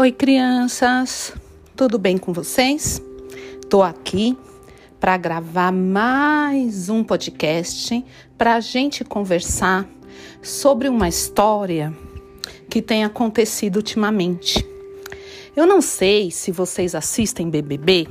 [0.00, 1.34] Oi, crianças,
[1.76, 3.02] tudo bem com vocês?
[3.68, 4.34] Tô aqui
[4.98, 8.02] para gravar mais um podcast
[8.38, 9.86] para a gente conversar
[10.40, 11.94] sobre uma história
[12.70, 14.66] que tem acontecido ultimamente.
[15.54, 18.06] Eu não sei se vocês assistem BBB.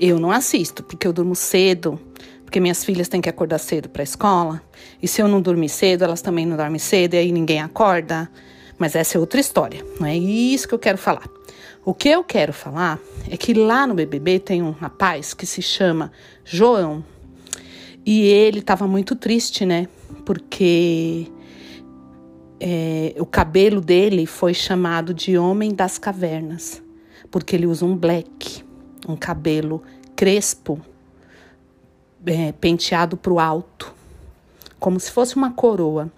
[0.00, 2.00] Eu não assisto porque eu durmo cedo,
[2.46, 4.62] porque minhas filhas têm que acordar cedo para a escola.
[5.02, 8.26] E se eu não dormir cedo, elas também não dormem cedo e aí ninguém acorda.
[8.78, 11.28] Mas essa é outra história, não é isso que eu quero falar.
[11.84, 15.60] O que eu quero falar é que lá no BBB tem um rapaz que se
[15.60, 16.10] chama
[16.42, 17.04] João.
[18.06, 19.86] E ele estava muito triste, né?
[20.24, 21.30] Porque
[22.58, 26.82] é, o cabelo dele foi chamado de Homem das Cavernas.
[27.30, 28.64] Porque ele usa um black,
[29.06, 29.82] um cabelo
[30.16, 30.80] crespo,
[32.24, 33.92] é, penteado para o alto,
[34.80, 36.10] como se fosse uma coroa.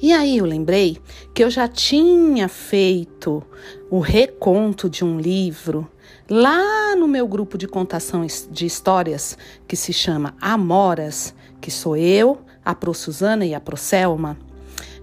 [0.00, 0.98] E aí eu lembrei
[1.32, 3.42] que eu já tinha feito
[3.90, 5.88] o reconto de um livro
[6.28, 12.40] lá no meu grupo de contação de histórias que se chama Amoras, que sou eu,
[12.64, 14.36] a Pro Suzana e a Pro Selma.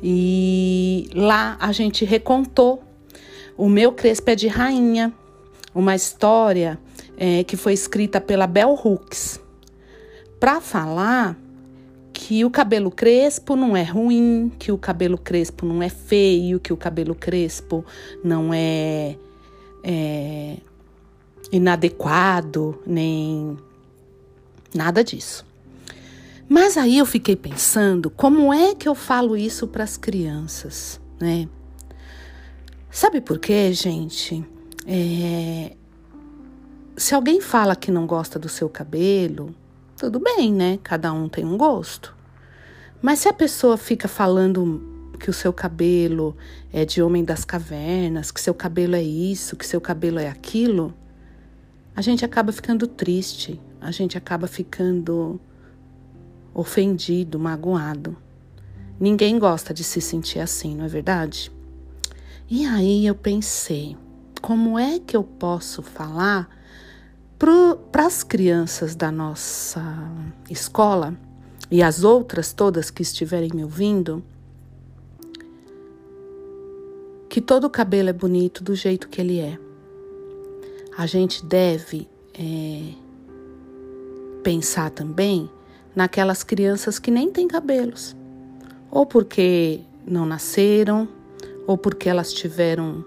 [0.01, 2.83] E lá a gente recontou
[3.57, 5.13] o meu Crespo é de Rainha,
[5.75, 6.79] uma história
[7.15, 9.39] é, que foi escrita pela Bell Hooks,
[10.39, 11.37] para falar
[12.21, 16.71] que o cabelo crespo não é ruim, que o cabelo crespo não é feio, que
[16.71, 17.83] o cabelo crespo
[18.23, 19.17] não é,
[19.83, 20.57] é
[21.51, 23.57] inadequado, nem
[24.71, 25.43] nada disso.
[26.47, 31.49] Mas aí eu fiquei pensando, como é que eu falo isso para as crianças, né?
[32.91, 34.45] Sabe por quê, gente?
[34.85, 35.75] É...
[36.95, 39.55] Se alguém fala que não gosta do seu cabelo,
[40.01, 40.79] tudo bem, né?
[40.81, 42.15] Cada um tem um gosto.
[43.03, 46.35] Mas se a pessoa fica falando que o seu cabelo
[46.73, 50.91] é de homem das cavernas, que seu cabelo é isso, que seu cabelo é aquilo,
[51.95, 55.39] a gente acaba ficando triste, a gente acaba ficando
[56.51, 58.17] ofendido, magoado.
[58.99, 61.51] Ninguém gosta de se sentir assim, não é verdade?
[62.49, 63.95] E aí eu pensei,
[64.41, 66.49] como é que eu posso falar
[67.91, 69.81] para as crianças da nossa
[70.47, 71.17] escola
[71.71, 74.23] e as outras todas que estiverem me ouvindo,
[77.27, 79.57] que todo cabelo é bonito do jeito que ele é.
[80.95, 82.07] A gente deve
[82.37, 82.93] é,
[84.43, 85.49] pensar também
[85.95, 88.15] naquelas crianças que nem têm cabelos,
[88.91, 91.07] ou porque não nasceram,
[91.65, 93.03] ou porque elas tiveram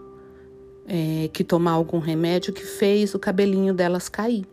[0.86, 4.46] é, que tomar algum remédio que fez o cabelinho delas cair.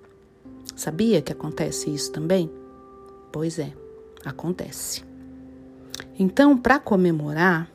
[0.75, 2.50] Sabia que acontece isso também?
[3.31, 3.72] Pois é,
[4.25, 5.03] acontece.
[6.18, 7.70] Então, para comemorar,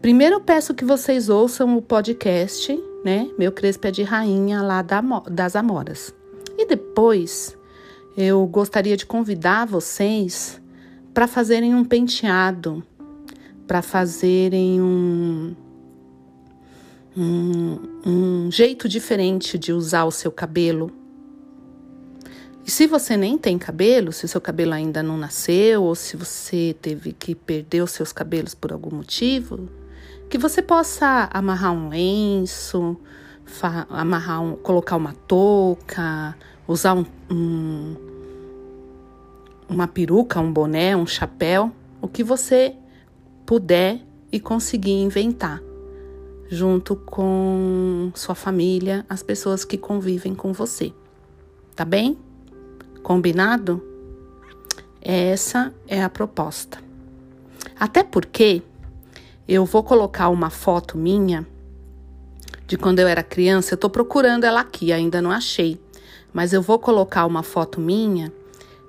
[0.00, 3.30] primeiro eu peço que vocês ouçam o podcast, né?
[3.38, 4.84] Meu Crespo é de Rainha lá
[5.30, 6.14] das Amoras.
[6.58, 7.56] E depois
[8.16, 10.60] eu gostaria de convidar vocês
[11.12, 12.82] para fazerem um penteado,
[13.66, 15.54] para fazerem um
[17.16, 20.90] um, um jeito diferente de usar o seu cabelo.
[22.64, 26.16] E se você nem tem cabelo, se o seu cabelo ainda não nasceu, ou se
[26.16, 29.68] você teve que perder os seus cabelos por algum motivo,
[30.28, 32.96] que você possa amarrar um lenço,
[33.88, 37.96] amarrar um, colocar uma touca, usar um, um,
[39.68, 41.70] uma peruca, um boné, um chapéu,
[42.02, 42.74] o que você
[43.46, 44.00] puder
[44.32, 45.62] e conseguir inventar
[46.48, 50.92] junto com sua família, as pessoas que convivem com você.
[51.74, 52.18] Tá bem?
[53.02, 53.82] Combinado?
[55.00, 56.78] Essa é a proposta.
[57.78, 58.62] Até porque
[59.46, 61.46] eu vou colocar uma foto minha
[62.66, 63.74] de quando eu era criança.
[63.74, 65.80] Eu tô procurando ela aqui, ainda não achei.
[66.32, 68.32] Mas eu vou colocar uma foto minha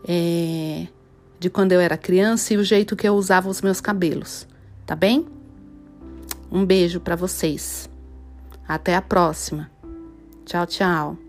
[0.08, 0.88] é,
[1.40, 4.48] de quando eu era criança e o jeito que eu usava os meus cabelos.
[4.86, 5.28] Tá bem?
[6.52, 7.90] Um beijo para vocês.
[8.68, 9.70] Até a próxima.
[10.46, 11.27] Tchau, tchau.